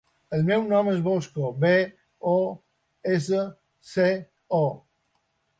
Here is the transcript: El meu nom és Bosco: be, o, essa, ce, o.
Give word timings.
El 0.35 0.45
meu 0.45 0.63
nom 0.71 0.87
és 0.93 1.01
Bosco: 1.07 1.49
be, 1.65 1.71
o, 2.31 2.35
essa, 3.19 3.45
ce, 3.93 4.09
o. 4.65 4.67